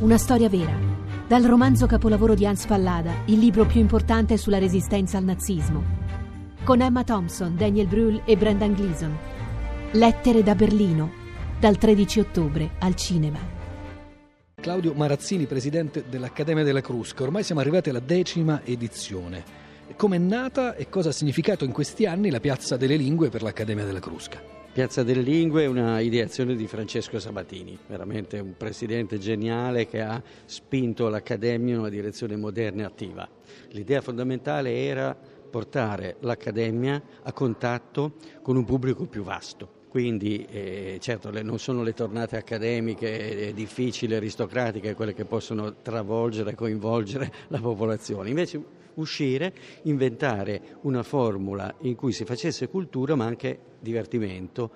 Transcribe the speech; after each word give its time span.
Una 0.00 0.16
storia 0.16 0.48
vera. 0.48 0.74
Dal 1.28 1.42
romanzo 1.42 1.84
capolavoro 1.84 2.34
di 2.34 2.46
Hans 2.46 2.64
Pallada, 2.64 3.12
il 3.26 3.38
libro 3.38 3.66
più 3.66 3.80
importante 3.80 4.38
sulla 4.38 4.56
resistenza 4.56 5.18
al 5.18 5.24
nazismo. 5.24 5.84
Con 6.64 6.80
Emma 6.80 7.04
Thompson, 7.04 7.54
Daniel 7.54 7.86
Brühl 7.86 8.22
e 8.24 8.34
Brendan 8.34 8.72
Gleeson. 8.72 9.14
Lettere 9.90 10.42
da 10.42 10.54
Berlino, 10.54 11.12
dal 11.60 11.76
13 11.76 12.20
ottobre 12.20 12.70
al 12.78 12.94
cinema. 12.94 13.38
Claudio 14.54 14.94
Marazzini, 14.94 15.44
presidente 15.44 16.04
dell'Accademia 16.08 16.64
della 16.64 16.80
Crusca. 16.80 17.22
Ormai 17.22 17.42
siamo 17.42 17.60
arrivati 17.60 17.90
alla 17.90 18.00
decima 18.00 18.62
edizione. 18.64 19.69
Come 19.96 20.16
è 20.16 20.18
nata 20.18 20.76
e 20.76 20.88
cosa 20.88 21.10
ha 21.10 21.12
significato 21.12 21.64
in 21.64 21.72
questi 21.72 22.06
anni 22.06 22.30
la 22.30 22.40
Piazza 22.40 22.76
delle 22.76 22.96
Lingue 22.96 23.28
per 23.28 23.42
l'Accademia 23.42 23.84
della 23.84 23.98
Crusca? 23.98 24.40
Piazza 24.72 25.02
delle 25.02 25.20
Lingue 25.20 25.64
è 25.64 25.66
una 25.66 26.00
ideazione 26.00 26.54
di 26.54 26.66
Francesco 26.66 27.18
Sabatini, 27.18 27.76
veramente 27.86 28.38
un 28.38 28.56
presidente 28.56 29.18
geniale 29.18 29.86
che 29.86 30.00
ha 30.00 30.22
spinto 30.46 31.08
l'Accademia 31.08 31.74
in 31.74 31.80
una 31.80 31.88
direzione 31.88 32.36
moderna 32.36 32.82
e 32.82 32.84
attiva. 32.86 33.28
L'idea 33.70 34.00
fondamentale 34.00 34.74
era 34.74 35.14
portare 35.14 36.16
l'Accademia 36.20 37.02
a 37.22 37.32
contatto 37.32 38.14
con 38.42 38.56
un 38.56 38.64
pubblico 38.64 39.04
più 39.04 39.22
vasto. 39.22 39.79
Quindi 39.90 40.46
eh, 40.48 40.98
certo 41.00 41.30
le, 41.30 41.42
non 41.42 41.58
sono 41.58 41.82
le 41.82 41.92
tornate 41.94 42.36
accademiche 42.36 43.48
eh, 43.48 43.52
difficili, 43.52 44.14
aristocratiche, 44.14 44.94
quelle 44.94 45.14
che 45.14 45.24
possono 45.24 45.82
travolgere 45.82 46.54
coinvolgere 46.54 47.32
la 47.48 47.58
popolazione. 47.58 48.28
Invece 48.28 48.62
uscire, 48.94 49.52
inventare 49.82 50.78
una 50.82 51.02
formula 51.02 51.74
in 51.80 51.96
cui 51.96 52.12
si 52.12 52.24
facesse 52.24 52.68
cultura 52.68 53.16
ma 53.16 53.24
anche 53.24 53.58
divertimento, 53.80 54.70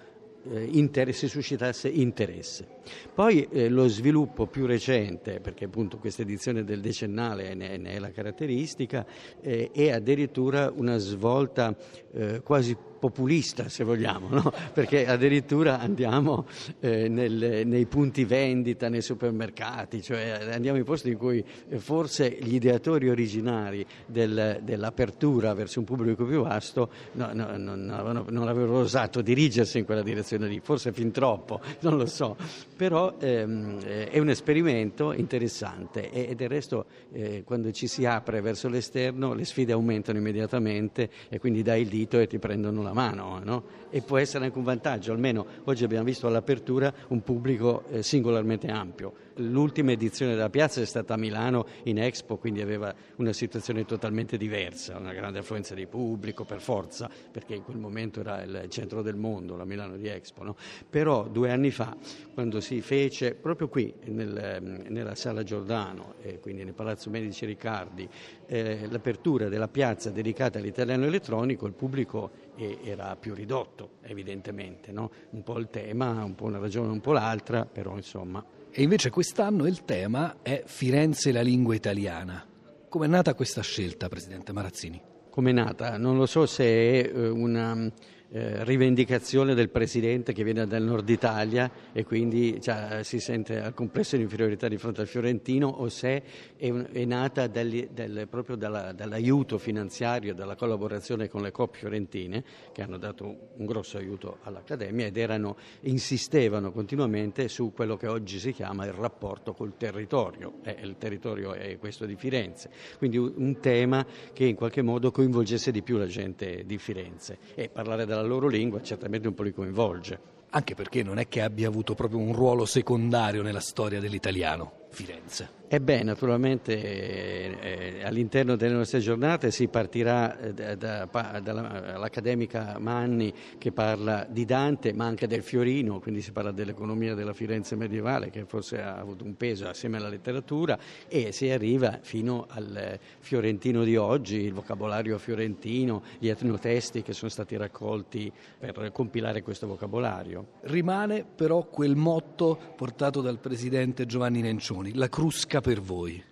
eh, 0.51 0.69
interesse, 0.73 1.29
suscitasse 1.29 1.89
interesse. 1.89 2.67
Poi 3.15 3.47
eh, 3.51 3.69
lo 3.69 3.87
sviluppo 3.89 4.47
più 4.47 4.67
recente, 4.67 5.41
perché 5.41 5.67
appunto 5.67 5.99
questa 5.99 6.23
edizione 6.23 6.65
del 6.65 6.81
decennale 6.81 7.55
ne, 7.55 7.77
ne 7.77 7.93
è 7.93 7.99
la 7.99 8.11
caratteristica, 8.11 9.07
eh, 9.41 9.71
è 9.73 9.91
addirittura 9.91 10.73
una 10.75 10.99
svolta 10.99 11.75
eh, 12.13 12.41
quasi 12.43 12.77
populista 13.05 13.69
se 13.69 13.85
vogliamo, 13.85 14.29
no? 14.31 14.53
perché 14.73 15.07
addirittura 15.07 15.79
andiamo 15.79 16.47
eh, 16.81 17.07
nel, 17.07 17.67
nei 17.67 17.85
punti 17.85 18.25
vendita, 18.25 18.89
nei 18.89 19.03
supermercati, 19.03 20.01
cioè 20.01 20.49
andiamo 20.51 20.79
in 20.79 20.85
posti 20.85 21.11
in 21.11 21.19
cui 21.19 21.45
eh, 21.69 21.79
forse 21.79 22.35
gli 22.41 22.55
ideatori 22.55 23.11
originari 23.11 23.85
del, 24.07 24.61
dell'apertura 24.63 25.53
verso 25.53 25.81
un 25.81 25.85
pubblico 25.85 26.25
più 26.25 26.45
vasto 26.45 26.89
no, 27.13 27.29
no, 27.35 27.55
non, 27.59 27.91
avevano, 27.91 28.79
osato 28.79 29.21
dirigersi 29.21 29.77
in 29.77 29.85
quella 29.85 30.03
direzione 30.03 30.49
lì, 30.49 30.61
forse 30.63 30.91
fin 30.91 31.11
troppo, 31.11 31.61
non 31.81 31.99
lo 31.99 32.07
so, 32.07 32.39
però 32.75 33.17
ehm, 33.19 33.83
è 33.83 34.19
un 34.19 34.31
esperimento 34.31 35.13
interessante 35.13 36.11
e, 36.11 36.31
e 36.31 36.35
del 36.35 36.49
resto 36.49 36.87
eh, 37.13 37.43
quando 37.45 37.71
ci 37.71 37.87
si 37.87 38.07
apre 38.07 38.41
verso 38.41 38.69
l'esterno 38.69 39.35
le 39.35 39.45
sfide 39.45 39.73
aumentano 39.73 40.17
immediatamente 40.17 41.11
e 41.29 41.39
quindi 41.39 41.61
dai 41.61 41.83
il 41.83 41.89
dito 41.89 42.19
e 42.19 42.27
ti 42.27 42.39
prendono 42.39 42.83
la 42.83 42.93
mano 42.95 43.41
no? 43.45 43.63
e 43.91 44.01
può 44.01 44.17
essere 44.17 44.47
anche 44.47 44.57
un 44.57 44.65
vantaggio, 44.65 45.13
almeno 45.13 45.45
oggi 45.65 45.85
abbiamo 45.85 46.05
visto 46.05 46.27
all'apertura 46.27 46.93
un 47.09 47.23
pubblico 47.23 47.85
eh, 47.91 48.03
singolarmente 48.03 48.69
ampio. 48.69 49.24
L'ultima 49.39 49.91
edizione 49.91 50.35
della 50.35 50.49
piazza 50.49 50.81
è 50.81 50.85
stata 50.85 51.15
a 51.15 51.17
Milano 51.17 51.67
in 51.85 51.99
Expo, 51.99 52.37
quindi 52.37 52.61
aveva 52.61 52.95
una 53.17 53.33
situazione 53.33 53.85
totalmente 53.85 54.37
diversa, 54.37 54.97
una 54.97 55.13
grande 55.13 55.41
affluenza 55.41 55.75
di 55.75 55.87
pubblico 55.87 56.45
per 56.45 56.61
forza, 56.61 57.11
perché 57.33 57.55
in 57.55 57.65
quel 57.65 57.79
momento 57.79 58.21
era 58.21 58.43
il 58.43 58.67
centro 58.69 59.03
del 59.03 59.17
mondo, 59.17 59.57
la 59.57 59.65
Milano 59.65 59.97
di 59.97 60.07
Expo. 60.07 60.45
No? 60.45 60.57
Però 60.89 61.27
due 61.27 61.51
anni 61.51 61.73
fa, 61.73 61.97
quando 62.33 62.61
si 62.61 62.81
fece 62.81 63.35
proprio 63.35 63.69
qui, 63.69 63.93
nel, 64.05 64.85
nella 64.89 65.17
Sala 65.17 65.43
Giordano, 65.43 66.15
eh, 66.23 66.39
quindi 66.39 66.63
nel 66.63 66.75
Palazzo 66.75 67.11
Medici 67.11 67.45
Riccardi, 67.45 68.09
eh, 68.47 68.87
l'apertura 68.89 69.49
della 69.49 69.69
piazza 69.69 70.11
dedicata 70.11 70.59
all'italiano 70.61 71.07
elettronico, 71.07 71.67
il 71.67 71.73
pubblico 71.73 72.31
era 72.57 73.17
più 73.17 73.35
ridotto, 73.35 73.95
evidentemente. 74.03 74.93
No? 74.93 75.11
Un 75.31 75.43
po' 75.43 75.59
il 75.59 75.69
tema, 75.71 76.23
un 76.23 76.37
po' 76.37 76.45
una 76.45 76.59
ragione, 76.59 76.93
un 76.93 77.01
po' 77.01 77.13
l'altra, 77.13 77.65
però 77.65 77.97
insomma. 77.97 78.63
E 78.77 78.83
invece 78.83 79.09
quest'anno 79.09 79.69
il 79.69 79.85
tema 79.85 80.39
è 80.43 80.65
Firenze 80.67 81.31
la 81.31 81.43
lingua 81.43 81.77
italiana. 81.77 82.45
Come 82.89 83.07
è 83.07 83.09
nata 83.09 83.33
questa 83.35 83.63
scelta, 83.63 84.09
Presidente 84.09 84.53
Marazzini? 84.53 85.01
Come 85.31 85.51
è 85.51 85.53
nata? 85.53 85.97
Non 85.97 86.17
lo 86.17 86.27
so 86.27 86.45
se 86.45 86.65
è 86.65 87.07
eh, 87.07 87.29
una 87.29 87.89
eh, 88.35 88.65
rivendicazione 88.65 89.55
del 89.55 89.69
Presidente 89.69 90.33
che 90.33 90.43
viene 90.43 90.67
dal 90.67 90.83
nord 90.83 91.09
Italia 91.09 91.71
e 91.93 92.05
quindi 92.05 92.61
cioè, 92.61 93.05
si 93.05 93.21
sente 93.21 93.61
al 93.61 93.75
complesso 93.75 94.17
di 94.17 94.23
inferiorità 94.23 94.67
di 94.67 94.77
fronte 94.77 95.03
al 95.03 95.07
Fiorentino 95.07 95.69
o 95.69 95.89
se 95.89 96.21
è, 96.57 96.73
è 96.73 97.05
nata 97.05 97.47
dal, 97.47 97.69
del, 97.93 98.27
proprio 98.29 98.57
dalla, 98.57 98.91
dall'aiuto 98.91 99.57
finanziario, 99.57 100.35
dalla 100.35 100.57
collaborazione 100.57 101.29
con 101.29 101.43
le 101.43 101.53
COP 101.53 101.77
fiorentine 101.77 102.43
che 102.73 102.83
hanno 102.83 102.99
dato 102.99 103.53
un 103.57 103.67
grosso 103.67 103.99
aiuto 103.99 104.39
all'Accademia 104.43 105.07
ed 105.07 105.17
erano, 105.17 105.57
insistevano 105.83 106.73
continuamente 106.73 107.47
su 107.47 107.73
quello 107.73 107.97
che 107.97 108.09
oggi 108.09 108.41
si 108.41 108.53
chiama 108.53 108.85
il 108.85 108.95
rapporto 108.95 109.53
col 109.53 109.77
territorio, 109.77 110.55
eh, 110.65 110.77
il 110.83 110.97
territorio 110.99 111.53
è 111.53 111.79
questo 111.79 112.05
di 112.05 112.17
Firenze, 112.17 112.69
quindi 112.99 113.17
un 113.17 113.61
tema 113.61 114.05
che 114.33 114.45
in 114.45 114.57
qualche 114.57 114.83
modo 114.83 115.13
coinvolgesse 115.13 115.71
di 115.71 115.83
più 115.83 115.99
la 115.99 116.07
gente 116.07 116.65
di 116.67 116.79
Firenze. 116.79 117.39
E 117.55 117.69
parlare 117.69 118.05
della 118.07 118.23
loro 118.27 118.49
lingua 118.49 118.83
certamente 118.83 119.29
un 119.29 119.35
po' 119.35 119.43
li 119.43 119.53
coinvolge. 119.53 120.33
Anche 120.51 120.75
perché 120.75 121.03
non 121.03 121.19
è 121.19 121.27
che 121.27 121.43
abbia 121.43 121.67
avuto 121.67 121.95
proprio 121.95 122.21
un 122.21 122.33
ruolo 122.33 122.65
secondario 122.65 123.43
nella 123.43 123.61
storia 123.61 123.99
dell'italiano, 123.99 124.87
Firenze. 124.91 125.63
E 125.67 125.81
beh, 125.81 126.03
naturalmente 126.03 126.79
eh, 126.79 128.05
all'interno 128.05 128.55
delle 128.55 128.75
nostre 128.75 128.99
giornate 128.99 129.51
si 129.51 129.67
partirà 129.69 130.39
eh, 130.39 130.53
da, 130.53 130.77
da, 130.77 131.41
dall'accademica 131.41 132.77
Manni 132.79 133.33
che 133.57 133.73
parla 133.73 134.27
di 134.29 134.45
Dante, 134.45 134.93
ma 134.93 135.07
anche 135.07 135.27
del 135.27 135.43
Fiorino, 135.43 136.01
quindi 136.01 136.21
si 136.21 136.33
parla 136.33 136.53
dell'economia 136.53 137.15
della 137.15 137.33
Firenze 137.33 137.77
medievale 137.77 138.29
che 138.29 138.45
forse 138.45 138.81
ha 138.81 138.97
avuto 138.97 139.25
un 139.25 139.37
peso 139.37 139.67
assieme 139.67 139.97
alla 139.97 140.11
letteratura 140.11 140.79
e 141.09 141.33
si 141.33 141.49
arriva 141.49 141.99
fino 142.03 142.47
al 142.51 142.99
fiorentino 143.21 143.85
di 143.85 143.97
oggi, 143.97 144.37
il 144.43 144.53
vocabolario 144.53 145.19
fiorentino, 145.19 146.03
gli 146.19 146.29
etnotesti 146.29 147.03
che 147.03 147.15
sono 147.15 147.31
stati 147.31 147.57
raccolti 147.57 148.31
per 148.59 148.93
compilare 148.93 149.43
questo 149.43 149.67
vocabolario. 149.67 150.59
Rimane 150.65 151.25
però 151.25 151.65
quel 151.65 151.97
motto 151.97 152.59
portato 152.77 153.23
dal 153.23 153.39
presidente 153.39 154.05
Giovanni 154.05 154.43
Nencioni, 154.43 154.95
la 154.95 155.09
crusca 155.09 155.54
per 155.61 155.81
voi. 155.81 156.23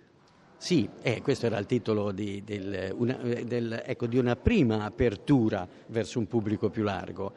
Sì, 0.57 0.87
eh, 1.01 1.21
questo 1.21 1.45
era 1.45 1.57
il 1.57 1.65
titolo 1.65 2.11
di, 2.11 2.41
del, 2.45 2.93
una, 2.95 3.15
del, 3.15 3.83
ecco, 3.85 4.07
di 4.07 4.17
una 4.17 4.37
prima 4.37 4.85
apertura 4.85 5.67
verso 5.87 6.19
un 6.19 6.27
pubblico 6.27 6.69
più 6.69 6.83
largo 6.83 7.33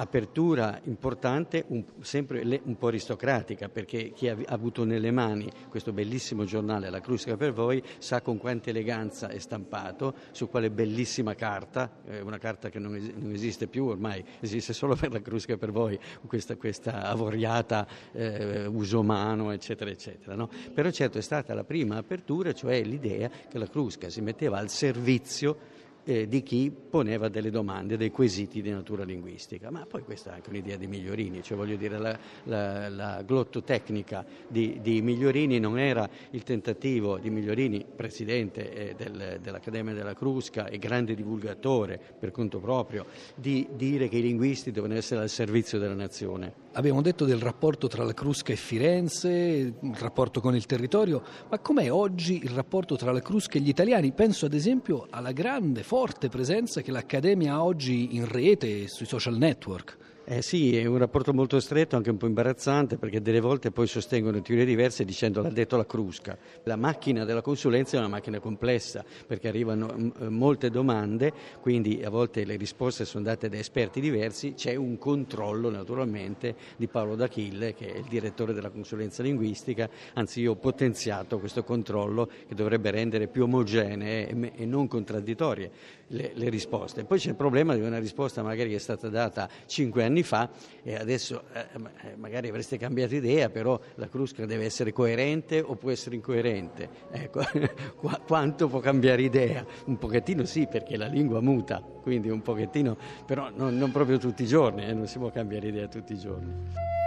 apertura 0.00 0.80
importante, 0.84 1.64
un, 1.68 1.84
sempre 2.00 2.60
un 2.64 2.76
po' 2.76 2.86
aristocratica, 2.86 3.68
perché 3.68 4.12
chi 4.12 4.28
ha, 4.28 4.36
avuto 4.46 4.84
nelle 4.84 5.10
mani 5.10 5.50
questo 5.68 5.92
bellissimo 5.92 6.44
giornale, 6.44 6.88
La 6.88 7.00
Crusca 7.00 7.36
per 7.36 7.52
voi, 7.52 7.82
sa 7.98 8.22
con 8.22 8.38
quanta 8.38 8.70
eleganza 8.70 9.28
è 9.28 9.38
stampato, 9.38 10.14
su 10.30 10.48
quale 10.48 10.70
bellissima 10.70 11.34
carta, 11.34 11.98
eh, 12.06 12.20
una 12.20 12.38
carta 12.38 12.70
che 12.70 12.78
non, 12.78 12.96
es- 12.96 13.10
non, 13.14 13.32
esiste 13.32 13.66
più 13.66 13.84
ormai, 13.84 14.24
esiste 14.40 14.72
solo 14.72 14.96
per 14.96 15.12
La 15.12 15.20
Crusca 15.20 15.58
per 15.58 15.70
voi, 15.70 15.98
questa, 16.26 16.56
questa 16.56 17.02
avoriata 17.02 17.86
eh, 18.12 18.64
uso 18.66 19.00
umano, 19.00 19.50
eccetera, 19.50 19.90
eccetera. 19.90 20.34
No? 20.34 20.48
Però 20.72 20.90
certo 20.90 21.18
è 21.18 21.22
stata 21.22 21.52
la 21.52 21.64
prima 21.64 21.98
apertura, 21.98 22.52
cioè 22.52 22.82
l'idea 22.82 23.28
che 23.28 23.58
la 23.58 23.66
Crusca 23.68 24.08
si 24.08 24.22
metteva 24.22 24.58
al 24.58 24.70
servizio 24.70 25.79
eh, 26.04 26.26
di 26.28 26.42
chi 26.42 26.70
poneva 26.70 27.28
delle 27.28 27.50
domande, 27.50 27.96
dei 27.96 28.10
quesiti 28.10 28.62
di 28.62 28.70
natura 28.70 29.04
linguistica. 29.04 29.70
Ma 29.70 29.86
poi 29.86 30.02
questa 30.02 30.30
è 30.30 30.34
anche 30.34 30.50
un'idea 30.50 30.76
di 30.76 30.86
Migliorini, 30.86 31.42
cioè 31.42 31.56
voglio 31.56 31.76
dire 31.76 31.98
la, 31.98 32.18
la, 32.44 32.88
la 32.88 33.22
glottotecnica 33.22 34.24
di, 34.48 34.78
di, 34.80 35.02
Migliorini 35.02 35.58
non 35.58 35.78
era 35.78 36.08
il 36.30 36.42
tentativo 36.42 37.18
di 37.18 37.30
Migliorini, 37.30 37.84
presidente 37.94 38.72
eh, 38.72 38.94
del, 38.94 39.38
dell'Accademia 39.40 39.94
della 39.94 40.14
Crusca 40.14 40.66
e 40.66 40.78
grande 40.78 41.14
divulgatore 41.14 42.00
per 42.18 42.30
conto 42.30 42.58
proprio, 42.58 43.06
di 43.34 43.68
dire 43.74 44.08
che 44.08 44.18
i 44.18 44.22
linguisti 44.22 44.70
devono 44.70 44.94
essere 44.94 45.20
al 45.20 45.28
servizio 45.28 45.78
della 45.78 45.94
nazione. 45.94 46.68
Abbiamo 46.72 47.02
detto 47.02 47.24
del 47.24 47.40
rapporto 47.40 47.88
tra 47.88 48.04
la 48.04 48.14
Crusca 48.14 48.52
e 48.52 48.56
Firenze, 48.56 49.28
il 49.28 49.96
rapporto 49.98 50.40
con 50.40 50.54
il 50.54 50.66
territorio, 50.66 51.20
ma 51.48 51.58
com'è 51.58 51.90
oggi 51.90 52.44
il 52.44 52.50
rapporto 52.50 52.96
tra 52.96 53.10
la 53.10 53.20
Crusca 53.20 53.58
e 53.58 53.60
gli 53.60 53.68
italiani? 53.68 54.12
Penso 54.12 54.46
ad 54.46 54.54
esempio 54.54 55.06
alla 55.10 55.32
grande, 55.32 55.82
forte 55.90 56.28
presenza 56.28 56.82
che 56.82 56.92
l'Accademia 56.92 57.54
ha 57.54 57.64
oggi 57.64 58.14
in 58.14 58.24
rete 58.24 58.84
e 58.84 58.88
sui 58.88 59.06
social 59.06 59.36
network. 59.36 60.19
Eh 60.32 60.42
sì, 60.42 60.76
è 60.76 60.84
un 60.84 60.96
rapporto 60.96 61.34
molto 61.34 61.58
stretto, 61.58 61.96
anche 61.96 62.10
un 62.10 62.16
po' 62.16 62.28
imbarazzante, 62.28 62.98
perché 62.98 63.20
delle 63.20 63.40
volte 63.40 63.72
poi 63.72 63.88
sostengono 63.88 64.40
teorie 64.40 64.64
diverse 64.64 65.04
dicendo 65.04 65.42
l'ha 65.42 65.50
detto 65.50 65.76
la 65.76 65.84
Crusca. 65.84 66.38
La 66.62 66.76
macchina 66.76 67.24
della 67.24 67.42
consulenza 67.42 67.96
è 67.96 67.98
una 67.98 68.06
macchina 68.06 68.38
complessa, 68.38 69.04
perché 69.26 69.48
arrivano 69.48 69.92
mm, 69.92 70.10
eh, 70.20 70.28
molte 70.28 70.70
domande, 70.70 71.32
quindi 71.60 72.04
a 72.04 72.10
volte 72.10 72.44
le 72.44 72.54
risposte 72.54 73.04
sono 73.06 73.24
date 73.24 73.48
da 73.48 73.56
esperti 73.56 74.00
diversi, 74.00 74.54
c'è 74.54 74.76
un 74.76 74.98
controllo 74.98 75.68
naturalmente 75.68 76.54
di 76.76 76.86
Paolo 76.86 77.16
D'Achille, 77.16 77.74
che 77.74 77.92
è 77.92 77.98
il 77.98 78.06
direttore 78.08 78.52
della 78.52 78.70
consulenza 78.70 79.24
linguistica, 79.24 79.90
anzi 80.12 80.42
io 80.42 80.52
ho 80.52 80.56
potenziato 80.56 81.40
questo 81.40 81.64
controllo 81.64 82.30
che 82.46 82.54
dovrebbe 82.54 82.92
rendere 82.92 83.26
più 83.26 83.42
omogenee 83.42 84.28
e, 84.28 84.52
e 84.54 84.64
non 84.64 84.86
contraddittorie 84.86 85.70
le, 86.06 86.30
le 86.34 86.48
risposte. 86.48 87.02
Poi 87.02 87.18
c'è 87.18 87.30
il 87.30 87.34
problema 87.34 87.74
di 87.74 87.80
una 87.80 87.98
risposta 87.98 88.44
magari 88.44 88.70
che 88.70 88.76
è 88.76 88.78
stata 88.78 89.08
data 89.08 89.48
cinque 89.66 90.04
anni 90.04 90.19
anni 90.20 90.22
fa 90.22 90.50
e 90.82 90.94
adesso 90.94 91.44
eh, 91.52 91.66
eh, 92.04 92.16
magari 92.16 92.48
avreste 92.48 92.78
cambiato 92.78 93.14
idea, 93.14 93.50
però 93.50 93.78
la 93.96 94.08
Crusca 94.08 94.46
deve 94.46 94.64
essere 94.64 94.92
coerente 94.92 95.60
o 95.60 95.74
può 95.76 95.90
essere 95.90 96.14
incoerente. 96.16 96.88
Ecco, 97.10 97.42
Qu- 97.96 98.24
quanto 98.26 98.68
può 98.68 98.80
cambiare 98.80 99.22
idea? 99.22 99.64
Un 99.86 99.98
pochettino 99.98 100.44
sì, 100.44 100.66
perché 100.66 100.96
la 100.96 101.06
lingua 101.06 101.40
muta, 101.40 101.80
quindi 101.80 102.28
un 102.28 102.42
pochettino, 102.42 102.96
però 103.26 103.50
non, 103.54 103.76
non 103.76 103.90
proprio 103.90 104.18
tutti 104.18 104.42
i 104.42 104.46
giorni, 104.46 104.86
eh, 104.86 104.92
non 104.92 105.06
si 105.06 105.18
può 105.18 105.30
cambiare 105.30 105.68
idea 105.68 105.88
tutti 105.88 106.12
i 106.12 106.18
giorni. 106.18 106.99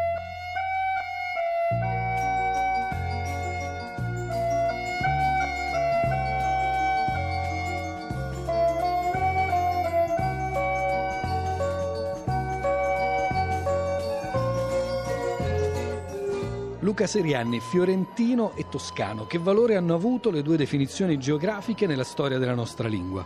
Luca 16.83 17.07
Serianni, 17.07 17.61
fiorentino 17.61 18.51
e 18.57 18.65
toscano, 18.67 19.25
che 19.25 19.37
valore 19.37 19.77
hanno 19.77 19.93
avuto 19.93 20.29
le 20.29 20.41
due 20.41 20.57
definizioni 20.57 21.17
geografiche 21.17 21.87
nella 21.87 22.03
storia 22.03 22.37
della 22.37 22.53
nostra 22.53 22.89
lingua? 22.89 23.25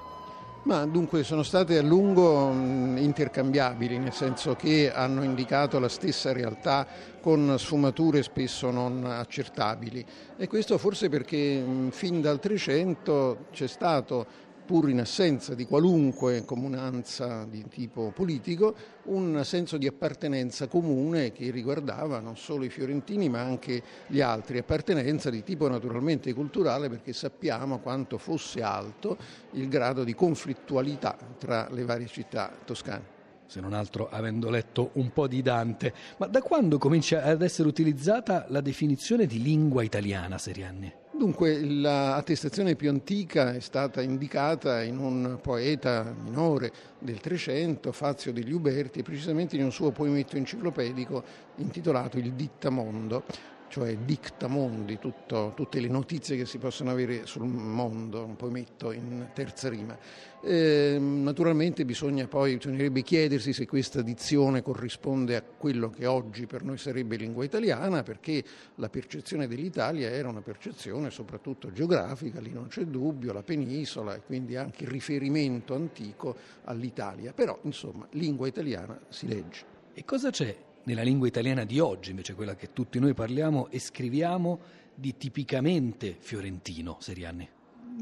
Ma 0.65 0.85
dunque 0.85 1.23
sono 1.23 1.41
state 1.41 1.79
a 1.79 1.81
lungo 1.81 2.51
intercambiabili, 2.51 3.97
nel 3.97 4.13
senso 4.13 4.53
che 4.53 4.91
hanno 4.93 5.23
indicato 5.23 5.79
la 5.79 5.89
stessa 5.89 6.33
realtà 6.33 6.85
con 7.19 7.55
sfumature 7.57 8.21
spesso 8.21 8.69
non 8.69 9.03
accertabili 9.03 10.05
e 10.37 10.47
questo 10.47 10.77
forse 10.77 11.09
perché 11.09 11.63
fin 11.89 12.21
dal 12.21 12.39
Trecento 12.39 13.47
c'è 13.51 13.67
stato 13.67 14.46
pur 14.67 14.89
in 14.89 14.99
assenza 14.99 15.55
di 15.55 15.65
qualunque 15.65 16.43
comunanza 16.43 17.45
di 17.45 17.63
tipo 17.69 18.11
politico, 18.13 18.75
un 19.03 19.41
senso 19.45 19.77
di 19.77 19.87
appartenenza 19.87 20.67
comune 20.67 21.31
che 21.31 21.49
riguardava 21.51 22.19
non 22.19 22.35
solo 22.35 22.65
i 22.65 22.69
fiorentini 22.69 23.29
ma 23.29 23.39
anche 23.39 23.81
gli 24.07 24.19
altri, 24.19 24.57
appartenenza 24.57 25.29
di 25.29 25.41
tipo 25.41 25.69
naturalmente 25.69 26.33
culturale 26.33 26.89
perché 26.89 27.13
sappiamo 27.13 27.79
quanto 27.79 28.17
fosse 28.17 28.61
alto 28.61 29.17
il 29.51 29.69
grado 29.69 30.03
di 30.03 30.13
conflittualità 30.13 31.17
tra 31.39 31.69
le 31.71 31.85
varie 31.85 32.07
città 32.07 32.51
toscane 32.65 33.15
se 33.47 33.61
non 33.61 33.71
altro 33.71 34.09
avendo 34.09 34.49
letto 34.49 34.89
un 34.95 35.13
po' 35.13 35.25
di 35.25 35.41
Dante. 35.41 35.93
Ma 36.17 36.27
da 36.27 36.41
quando 36.41 36.77
comincia 36.77 37.23
ad 37.23 37.41
essere 37.41 37.69
utilizzata 37.69 38.45
la 38.49 38.59
definizione 38.59 39.25
di 39.25 39.41
lingua 39.41 39.83
italiana, 39.83 40.37
Serianni? 40.37 40.93
Dunque, 41.17 41.59
l'attestazione 41.65 42.75
più 42.75 42.89
antica 42.89 43.51
è 43.51 43.59
stata 43.59 44.03
indicata 44.03 44.83
in 44.83 44.99
un 44.99 45.39
poeta 45.41 46.13
minore 46.23 46.71
del 46.99 47.19
Trecento, 47.19 47.91
Fazio 47.91 48.31
degli 48.31 48.51
Uberti, 48.51 48.99
e 48.99 49.03
precisamente 49.03 49.55
in 49.55 49.63
un 49.63 49.71
suo 49.71 49.89
poemetto 49.89 50.37
enciclopedico 50.37 51.23
intitolato 51.55 52.19
Il 52.19 52.33
Dittamondo 52.33 53.23
cioè 53.69 53.97
dicta 53.97 54.47
mondi, 54.47 54.97
tutto, 54.99 55.53
tutte 55.55 55.79
le 55.79 55.87
notizie 55.87 56.37
che 56.37 56.45
si 56.45 56.57
possono 56.57 56.91
avere 56.91 57.25
sul 57.25 57.45
mondo, 57.45 58.23
un 58.23 58.35
po' 58.35 58.49
metto 58.49 58.91
in 58.91 59.29
terza 59.33 59.69
rima. 59.69 59.97
Eh, 60.41 60.97
naturalmente 60.99 61.83
bisogna 61.83 62.27
poi, 62.27 62.57
bisognerebbe 62.57 63.01
chiedersi 63.01 63.53
se 63.53 63.65
questa 63.65 64.01
dizione 64.01 64.61
corrisponde 64.61 65.35
a 65.35 65.41
quello 65.41 65.89
che 65.89 66.05
oggi 66.05 66.45
per 66.45 66.63
noi 66.63 66.77
sarebbe 66.77 67.15
lingua 67.15 67.43
italiana, 67.43 68.03
perché 68.03 68.43
la 68.75 68.89
percezione 68.89 69.47
dell'Italia 69.47 70.09
era 70.09 70.29
una 70.29 70.41
percezione 70.41 71.09
soprattutto 71.09 71.71
geografica, 71.71 72.39
lì 72.39 72.51
non 72.51 72.67
c'è 72.67 72.83
dubbio, 72.83 73.33
la 73.33 73.43
penisola 73.43 74.15
e 74.15 74.21
quindi 74.21 74.55
anche 74.55 74.83
il 74.83 74.89
riferimento 74.89 75.73
antico 75.73 76.35
all'Italia, 76.65 77.33
però 77.33 77.59
insomma 77.63 78.07
lingua 78.11 78.47
italiana 78.47 78.99
si 79.09 79.27
legge. 79.27 79.75
E 79.93 80.05
cosa 80.05 80.29
c'è 80.29 80.66
nella 80.87 81.03
lingua 81.03 81.27
italiana 81.27 81.65
di 81.65 81.79
oggi, 81.79 82.11
invece 82.11 82.33
quella 82.33 82.55
che 82.55 82.71
tutti 82.71 82.97
noi 82.97 83.13
parliamo 83.13 83.67
e 83.69 83.77
scriviamo 83.77 84.59
di 84.95 85.17
tipicamente 85.17 86.15
fiorentino, 86.17 86.95
Serianni? 87.01 87.47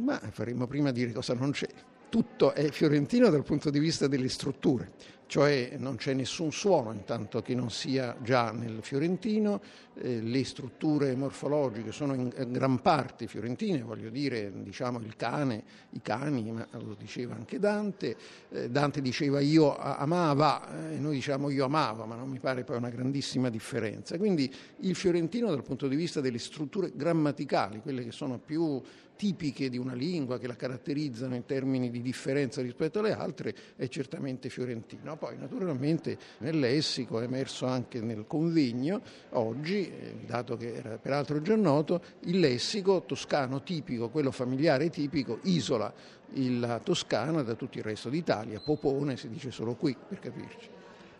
Ma 0.01 0.19
faremmo 0.19 0.67
prima 0.67 0.91
dire 0.91 1.11
cosa 1.11 1.33
non 1.33 1.49
c'è. 1.49 1.67
Tutto 2.09 2.53
è 2.53 2.69
fiorentino 2.69 3.29
dal 3.29 3.43
punto 3.43 3.71
di 3.71 3.79
vista 3.79 4.07
delle 4.07 4.29
strutture 4.29 4.91
cioè 5.27 5.75
non 5.77 5.95
c'è 5.95 6.13
nessun 6.13 6.51
suono 6.51 6.91
intanto 6.91 7.41
che 7.41 7.55
non 7.55 7.71
sia 7.71 8.15
già 8.21 8.51
nel 8.51 8.79
fiorentino, 8.81 9.61
eh, 9.95 10.21
le 10.21 10.43
strutture 10.43 11.15
morfologiche 11.15 11.91
sono 11.91 12.13
in 12.13 12.31
gran 12.49 12.81
parte 12.81 13.27
fiorentine, 13.27 13.81
voglio 13.81 14.09
dire 14.09 14.51
diciamo 14.61 14.99
il 14.99 15.15
cane, 15.15 15.63
i 15.91 16.01
cani, 16.01 16.51
ma 16.51 16.67
lo 16.73 16.95
diceva 16.97 17.35
anche 17.35 17.59
Dante, 17.59 18.15
eh, 18.49 18.69
Dante 18.69 19.01
diceva 19.01 19.39
io 19.39 19.75
amava 19.77 20.89
e 20.89 20.95
eh, 20.95 20.99
noi 20.99 21.15
diciamo 21.15 21.49
io 21.49 21.65
amavo, 21.65 22.05
ma 22.05 22.15
non 22.15 22.29
mi 22.29 22.39
pare 22.39 22.63
poi 22.63 22.77
una 22.77 22.89
grandissima 22.89 23.49
differenza. 23.49 24.17
Quindi 24.17 24.53
il 24.81 24.95
fiorentino 24.95 25.49
dal 25.49 25.63
punto 25.63 25.87
di 25.87 25.95
vista 25.95 26.21
delle 26.21 26.39
strutture 26.39 26.91
grammaticali, 26.93 27.81
quelle 27.81 28.03
che 28.03 28.11
sono 28.11 28.37
più 28.37 28.81
tipiche 29.15 29.69
di 29.69 29.77
una 29.77 29.93
lingua, 29.93 30.37
che 30.37 30.47
la 30.47 30.55
caratterizzano 30.55 31.35
in 31.35 31.45
termini 31.45 31.89
di 31.89 32.01
differenza 32.01 32.61
rispetto 32.61 32.99
alle 32.99 33.13
altre, 33.13 33.55
è 33.75 33.87
certamente 33.87 34.49
fiorentino. 34.49 35.14
Poi 35.15 35.37
naturalmente 35.37 36.17
nel 36.39 36.59
lessico 36.59 37.19
è 37.19 37.23
emerso 37.23 37.65
anche 37.65 37.99
nel 38.01 38.25
convegno, 38.27 39.01
oggi, 39.31 39.89
eh, 39.89 40.15
dato 40.25 40.57
che 40.57 40.73
era 40.73 40.97
peraltro 40.97 41.41
già 41.41 41.55
noto, 41.55 42.01
il 42.21 42.39
lessico 42.39 43.03
toscano 43.05 43.63
tipico, 43.63 44.09
quello 44.09 44.31
familiare 44.31 44.89
tipico, 44.89 45.39
isola 45.43 45.93
la 46.33 46.79
Toscana 46.79 47.43
da 47.43 47.55
tutto 47.55 47.77
il 47.77 47.83
resto 47.83 48.09
d'Italia, 48.09 48.59
Popone 48.59 49.15
si 49.15 49.29
dice 49.29 49.51
solo 49.51 49.75
qui 49.75 49.95
per 49.95 50.19
capirci. 50.19 50.69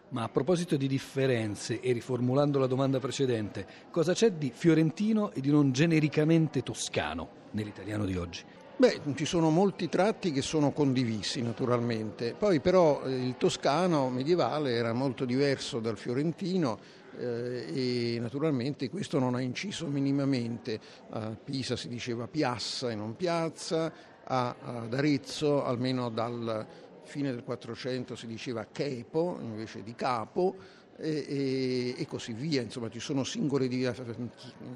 Ma 0.09 0.23
a 0.23 0.29
proposito 0.29 0.77
di 0.77 0.87
differenze 0.87 1.79
e 1.79 1.91
riformulando 1.91 2.59
la 2.59 2.67
domanda 2.67 2.99
precedente, 2.99 3.65
cosa 3.91 4.13
c'è 4.13 4.31
di 4.31 4.51
fiorentino 4.53 5.31
e 5.31 5.41
di 5.41 5.49
non 5.49 5.71
genericamente 5.71 6.61
toscano 6.61 7.29
nell'italiano 7.51 8.05
di 8.05 8.15
oggi? 8.15 8.43
Beh, 8.77 8.99
ci 9.15 9.23
sono 9.23 9.49
molti 9.51 9.87
tratti 9.87 10.33
che 10.33 10.41
sono 10.41 10.71
condivisi 10.71 11.41
naturalmente, 11.41 12.35
poi 12.37 12.59
però 12.59 13.03
eh, 13.05 13.25
il 13.25 13.37
toscano 13.37 14.09
medievale 14.09 14.73
era 14.73 14.91
molto 14.91 15.23
diverso 15.23 15.79
dal 15.79 15.97
fiorentino 15.97 16.77
eh, 17.17 18.15
e 18.15 18.19
naturalmente 18.19 18.89
questo 18.89 19.17
non 19.17 19.33
ha 19.33 19.39
inciso 19.39 19.87
minimamente. 19.87 20.77
A 21.11 21.37
Pisa 21.41 21.77
si 21.77 21.87
diceva 21.87 22.27
piazza 22.27 22.91
e 22.91 22.95
non 22.95 23.15
piazza, 23.15 23.93
a, 24.21 24.55
ad 24.61 24.93
Arezzo 24.93 25.63
almeno 25.63 26.09
dal 26.09 26.67
fine 27.03 27.31
del 27.31 27.43
400 27.43 28.15
si 28.17 28.27
diceva 28.27 28.65
chepo 28.69 29.37
invece 29.39 29.83
di 29.83 29.95
capo 29.95 30.55
e, 30.97 31.95
e, 31.97 32.07
così 32.07 32.31
via, 32.31 32.61
insomma 32.61 32.89
ci 32.89 32.99
sono 32.99 33.23
singole 33.23 33.67
di 33.67 33.89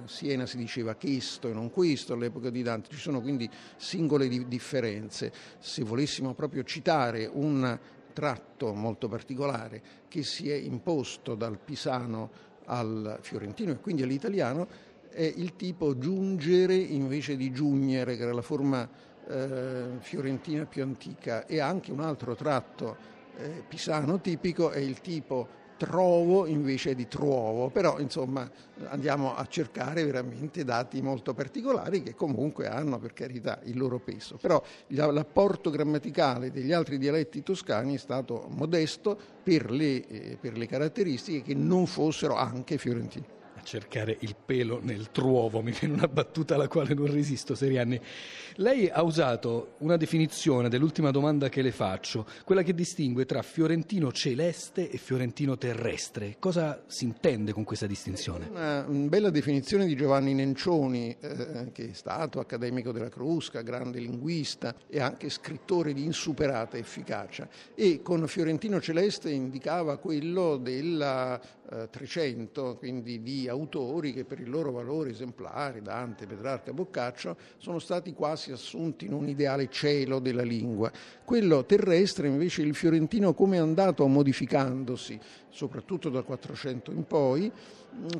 Siena 0.05 0.45
si 0.45 0.57
diceva 0.57 0.95
questo 0.95 1.49
e 1.49 1.53
non 1.53 1.69
questo 1.69 2.13
all'epoca 2.13 2.49
di 2.49 2.61
Dante, 2.61 2.89
ci 2.91 2.99
sono 2.99 3.21
quindi 3.21 3.49
singole 3.77 4.27
di, 4.27 4.47
differenze. 4.47 5.31
Se 5.59 5.83
volessimo 5.83 6.33
proprio 6.33 6.63
citare 6.63 7.29
un 7.31 7.79
tratto 8.11 8.73
molto 8.73 9.07
particolare 9.07 9.81
che 10.09 10.23
si 10.23 10.49
è 10.49 10.55
imposto 10.55 11.35
dal 11.35 11.57
pisano 11.57 12.47
al 12.65 13.19
fiorentino 13.21 13.71
e 13.71 13.79
quindi 13.79 14.03
all'italiano 14.03 14.67
è 15.09 15.23
il 15.23 15.55
tipo 15.55 15.97
giungere 15.97 16.75
invece 16.75 17.35
di 17.37 17.51
giugnere, 17.51 18.17
che 18.17 18.23
era 18.23 18.33
la 18.33 18.41
forma 18.41 18.87
eh, 19.27 19.85
fiorentina 19.99 20.65
più 20.65 20.83
antica, 20.83 21.45
e 21.45 21.59
anche 21.59 21.91
un 21.91 22.01
altro 22.01 22.35
tratto 22.35 23.17
eh, 23.37 23.63
pisano 23.67 24.19
tipico 24.19 24.69
è 24.69 24.79
il 24.79 24.99
tipo 24.99 25.58
trovo 25.79 26.45
invece 26.45 26.93
di 26.93 27.07
truovo, 27.07 27.69
però 27.69 27.99
insomma 27.99 28.49
andiamo 28.89 29.33
a 29.33 29.45
cercare 29.47 30.03
veramente 30.03 30.65
dati 30.65 31.01
molto 31.01 31.33
particolari 31.33 32.03
che 32.03 32.15
comunque 32.15 32.67
hanno 32.67 32.99
per 32.99 33.13
carità 33.13 33.61
il 33.63 33.77
loro 33.77 33.99
peso, 33.99 34.35
però 34.35 34.61
l'apporto 34.87 35.69
grammaticale 35.69 36.51
degli 36.51 36.73
altri 36.73 36.97
dialetti 36.97 37.41
toscani 37.43 37.95
è 37.95 37.97
stato 37.97 38.47
modesto 38.49 39.17
per 39.41 39.71
le, 39.71 40.05
eh, 40.07 40.37
per 40.39 40.57
le 40.57 40.67
caratteristiche 40.67 41.41
che 41.41 41.53
non 41.53 41.85
fossero 41.85 42.35
anche 42.35 42.77
fiorentini. 42.77 43.37
A 43.59 43.63
cercare 43.63 44.15
il 44.21 44.35
pelo 44.43 44.79
nel 44.81 45.11
truovo, 45.11 45.61
mi 45.61 45.71
viene 45.77 45.95
una 45.95 46.07
battuta 46.07 46.55
alla 46.55 46.67
quale 46.67 46.93
non 46.93 47.11
resisto, 47.11 47.53
Serianni. 47.55 47.99
Lei 48.55 48.89
ha 48.89 49.03
usato 49.03 49.75
una 49.79 49.97
definizione 49.97 50.69
dell'ultima 50.69 51.11
domanda 51.11 51.49
che 51.49 51.61
le 51.61 51.71
faccio, 51.71 52.25
quella 52.45 52.63
che 52.63 52.73
distingue 52.73 53.25
tra 53.25 53.41
fiorentino 53.41 54.11
celeste 54.11 54.89
e 54.89 54.97
fiorentino 54.97 55.57
terrestre. 55.57 56.37
Cosa 56.39 56.83
si 56.87 57.03
intende 57.03 57.51
con 57.51 57.63
questa 57.63 57.85
distinzione? 57.85 58.47
Una, 58.49 58.85
bella 58.87 59.29
definizione 59.29 59.85
di 59.85 59.95
Giovanni 59.95 60.33
Nencioni, 60.33 61.15
eh, 61.19 61.71
che 61.71 61.89
è 61.89 61.93
stato 61.93 62.39
accademico 62.39 62.91
della 62.91 63.09
Crusca, 63.09 63.61
grande 63.61 63.99
linguista 63.99 64.73
e 64.87 64.99
anche 64.99 65.29
scrittore 65.29 65.93
di 65.93 66.03
insuperata 66.03 66.77
efficacia. 66.77 67.47
E 67.75 68.01
con 68.01 68.25
fiorentino 68.27 68.79
celeste 68.79 69.29
indicava 69.29 69.97
quello 69.97 70.57
della 70.57 71.39
eh, 71.71 71.89
300, 71.89 72.77
quindi 72.77 73.21
di 73.21 73.47
autori 73.49 74.13
che 74.13 74.23
per 74.23 74.39
il 74.39 74.49
loro 74.49 74.71
valore 74.71 75.09
esemplari, 75.09 75.81
Dante, 75.81 76.25
Petrarca, 76.25 76.71
Boccaccio, 76.71 77.35
sono 77.57 77.79
stati 77.79 78.13
quasi 78.13 78.51
assunti 78.51 79.05
in 79.05 79.13
un 79.13 79.27
ideale 79.27 79.69
cielo 79.69 80.19
della 80.19 80.43
lingua. 80.43 80.91
Quello 81.25 81.65
terrestre 81.65 82.27
invece 82.27 82.61
il 82.61 82.75
fiorentino 82.75 83.33
come 83.33 83.57
è 83.57 83.59
andato 83.59 84.07
modificandosi, 84.07 85.19
soprattutto 85.49 86.09
dal 86.09 86.23
400 86.23 86.91
in 86.91 87.05
poi, 87.05 87.51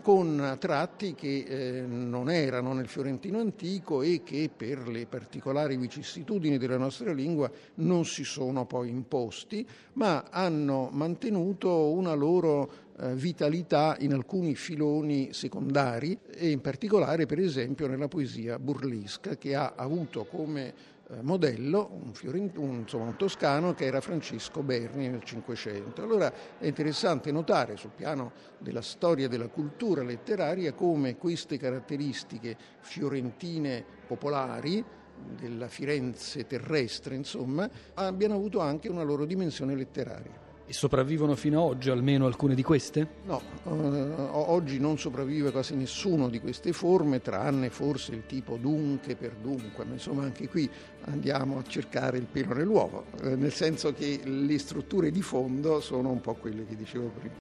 con 0.02 0.58
tratti 0.60 1.14
che 1.14 1.46
eh, 1.48 1.82
non 1.82 2.30
erano 2.30 2.74
nel 2.74 2.88
fiorentino 2.88 3.40
antico 3.40 4.02
e 4.02 4.22
che 4.24 4.50
per 4.56 4.88
le 4.88 5.06
particolari 5.06 5.78
vicissitudini 5.78 6.58
della 6.58 6.78
nostra 6.78 7.14
lingua 7.14 7.50
non 7.76 8.06
si 8.06 8.24
sono 8.24 8.66
poi 8.66 8.90
imposti, 8.90 9.66
ma 9.94 10.26
hanno 10.30 10.90
mantenuto 10.92 11.92
una 11.92 12.14
loro 12.14 12.88
vitalità 13.14 13.96
in 14.00 14.14
alcuni 14.14 14.56
filoni 14.56 15.32
secondari 15.32 16.20
e 16.30 16.50
in 16.50 16.62
particolare 16.62 17.26
per 17.26 17.40
esempio 17.40 17.88
nella 17.88 18.08
poesia 18.08 18.60
burlesca 18.60 19.38
che 19.38 19.56
ha 19.56 19.74
avuto 19.76 20.26
come 20.26 20.98
eh, 21.12 21.22
modello 21.22 21.90
un, 21.92 22.12
un, 22.56 22.74
insomma, 22.82 23.06
un, 23.06 23.16
toscano 23.16 23.74
che 23.74 23.86
era 23.86 24.00
Francisco 24.00 24.62
Berni 24.62 25.08
nel 25.08 25.24
Cinquecento. 25.24 26.04
Allora 26.04 26.32
è 26.60 26.68
interessante 26.68 27.32
notare 27.32 27.78
sul 27.78 27.92
piano 27.96 28.32
della 28.60 28.82
storia 28.82 29.28
della 29.28 29.48
cultura 29.48 30.04
letteraria 30.04 30.74
come 30.74 31.18
queste 31.18 31.58
caratteristiche 31.58 32.56
fiorentine 32.82 33.84
popolari 34.06 34.84
della 35.40 35.68
Firenze 35.68 36.46
terrestre, 36.46 37.16
insomma, 37.16 37.70
abbiano 37.96 38.36
avuto 38.36 38.60
anche 38.60 38.88
una 38.88 39.04
loro 39.04 39.26
dimensione 39.26 39.76
letteraria. 39.76 40.49
E 40.70 40.74
sopravvivono 40.74 41.36
fino 41.36 41.64
ad 41.64 41.70
oggi 41.72 41.90
almeno 41.90 42.28
alcune 42.28 42.54
di 42.54 42.62
queste? 42.62 43.08
No, 43.26 43.42
eh, 43.66 43.70
oggi 43.72 44.78
non 44.78 45.00
sopravvive 45.00 45.50
quasi 45.50 45.74
nessuno 45.74 46.30
di 46.30 46.40
queste 46.40 46.74
forme, 46.74 47.24
tranne 47.24 47.72
forse 47.72 48.12
il 48.12 48.28
tipo 48.28 48.56
dunque 48.56 49.16
per 49.16 49.34
dunque, 49.42 49.84
ma 49.84 49.94
insomma 49.94 50.22
anche 50.22 50.48
qui 50.48 50.70
andiamo 51.06 51.58
a 51.58 51.64
cercare 51.64 52.20
il 52.20 52.28
pelo 52.32 52.54
nell'uovo, 52.54 53.06
eh, 53.24 53.36
nel 53.36 53.52
senso 53.52 53.94
che 53.96 54.22
le 54.24 54.60
strutture 54.60 55.10
di 55.10 55.24
fondo 55.24 55.80
sono 55.80 56.12
un 56.12 56.22
po' 56.22 56.36
quelle 56.36 56.64
che 56.68 56.76
dicevo 56.76 57.14
prima. 57.18 57.34